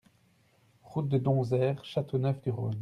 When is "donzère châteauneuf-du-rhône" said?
1.19-2.79